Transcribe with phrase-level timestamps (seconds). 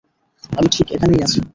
[0.49, 1.39] আমি ঠিক এখানেই আছি।